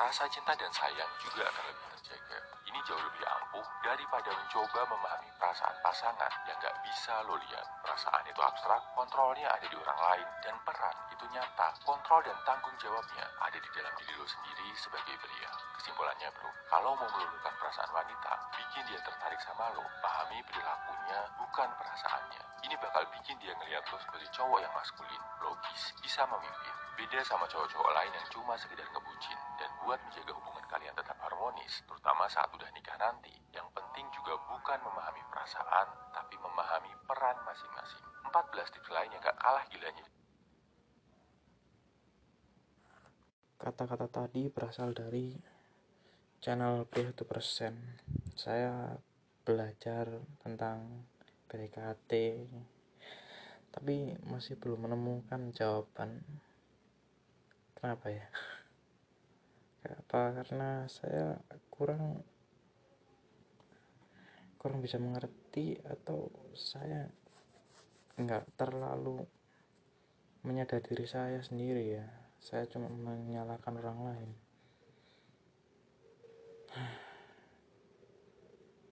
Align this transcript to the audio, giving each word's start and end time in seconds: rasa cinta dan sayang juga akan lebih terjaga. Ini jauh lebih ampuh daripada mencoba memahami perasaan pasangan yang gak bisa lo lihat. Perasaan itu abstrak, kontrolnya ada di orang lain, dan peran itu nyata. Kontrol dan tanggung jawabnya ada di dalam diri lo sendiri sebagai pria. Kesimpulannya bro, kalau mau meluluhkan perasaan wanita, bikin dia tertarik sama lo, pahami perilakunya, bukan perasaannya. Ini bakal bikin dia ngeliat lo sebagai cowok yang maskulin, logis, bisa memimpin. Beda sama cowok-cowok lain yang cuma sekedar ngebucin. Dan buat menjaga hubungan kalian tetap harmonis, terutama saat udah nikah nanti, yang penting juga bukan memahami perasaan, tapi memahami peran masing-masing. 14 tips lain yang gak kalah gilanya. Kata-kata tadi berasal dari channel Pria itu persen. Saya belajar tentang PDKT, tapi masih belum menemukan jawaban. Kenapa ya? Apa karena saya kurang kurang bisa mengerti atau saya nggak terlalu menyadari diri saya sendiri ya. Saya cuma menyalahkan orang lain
rasa 0.00 0.24
cinta 0.32 0.56
dan 0.56 0.72
sayang 0.72 1.12
juga 1.20 1.44
akan 1.44 1.64
lebih 1.68 1.84
terjaga. 1.92 2.38
Ini 2.64 2.78
jauh 2.88 3.02
lebih 3.04 3.20
ampuh 3.20 3.66
daripada 3.84 4.32
mencoba 4.32 4.80
memahami 4.88 5.28
perasaan 5.36 5.76
pasangan 5.84 6.32
yang 6.48 6.56
gak 6.56 6.72
bisa 6.80 7.20
lo 7.28 7.36
lihat. 7.36 7.68
Perasaan 7.84 8.24
itu 8.24 8.40
abstrak, 8.40 8.80
kontrolnya 8.96 9.52
ada 9.52 9.66
di 9.68 9.76
orang 9.76 10.00
lain, 10.00 10.28
dan 10.40 10.56
peran 10.64 10.96
itu 11.12 11.24
nyata. 11.36 11.68
Kontrol 11.84 12.24
dan 12.24 12.38
tanggung 12.48 12.72
jawabnya 12.80 13.28
ada 13.44 13.58
di 13.60 13.68
dalam 13.76 13.92
diri 14.00 14.16
lo 14.16 14.24
sendiri 14.24 14.72
sebagai 14.72 15.20
pria. 15.20 15.52
Kesimpulannya 15.76 16.32
bro, 16.32 16.48
kalau 16.72 16.96
mau 16.96 17.08
meluluhkan 17.12 17.52
perasaan 17.60 17.92
wanita, 17.92 18.32
bikin 18.56 18.82
dia 18.88 19.00
tertarik 19.04 19.40
sama 19.44 19.68
lo, 19.76 19.84
pahami 20.00 20.40
perilakunya, 20.48 21.28
bukan 21.36 21.68
perasaannya. 21.76 22.42
Ini 22.64 22.74
bakal 22.80 23.04
bikin 23.20 23.36
dia 23.36 23.52
ngeliat 23.52 23.84
lo 23.92 24.00
sebagai 24.00 24.32
cowok 24.32 24.64
yang 24.64 24.72
maskulin, 24.72 25.22
logis, 25.44 25.92
bisa 26.00 26.24
memimpin. 26.24 26.79
Beda 27.00 27.24
sama 27.24 27.48
cowok-cowok 27.48 27.96
lain 27.96 28.12
yang 28.12 28.28
cuma 28.28 28.52
sekedar 28.60 28.84
ngebucin. 28.92 29.40
Dan 29.56 29.72
buat 29.80 29.96
menjaga 30.04 30.36
hubungan 30.36 30.64
kalian 30.68 30.92
tetap 30.92 31.16
harmonis, 31.16 31.80
terutama 31.88 32.28
saat 32.28 32.52
udah 32.52 32.68
nikah 32.76 33.00
nanti, 33.00 33.32
yang 33.56 33.64
penting 33.72 34.04
juga 34.12 34.36
bukan 34.44 34.76
memahami 34.84 35.24
perasaan, 35.32 35.88
tapi 36.12 36.36
memahami 36.36 36.92
peran 37.08 37.40
masing-masing. 37.48 38.04
14 38.28 38.68
tips 38.76 38.90
lain 38.92 39.08
yang 39.16 39.22
gak 39.24 39.40
kalah 39.40 39.64
gilanya. 39.72 40.04
Kata-kata 43.56 44.06
tadi 44.12 44.52
berasal 44.52 44.92
dari 44.92 45.32
channel 46.44 46.84
Pria 46.84 47.16
itu 47.16 47.24
persen. 47.24 47.96
Saya 48.36 48.92
belajar 49.48 50.20
tentang 50.44 51.08
PDKT, 51.48 52.12
tapi 53.72 54.20
masih 54.28 54.60
belum 54.60 54.84
menemukan 54.84 55.48
jawaban. 55.56 56.20
Kenapa 57.80 58.12
ya? 58.12 58.28
Apa 59.88 60.36
karena 60.36 60.84
saya 60.84 61.40
kurang 61.72 62.20
kurang 64.60 64.84
bisa 64.84 65.00
mengerti 65.00 65.80
atau 65.88 66.28
saya 66.52 67.08
nggak 68.20 68.60
terlalu 68.60 69.24
menyadari 70.44 70.84
diri 70.84 71.08
saya 71.08 71.40
sendiri 71.40 71.96
ya. 71.96 72.04
Saya 72.36 72.68
cuma 72.68 72.92
menyalahkan 72.92 73.72
orang 73.80 74.00
lain 74.12 74.30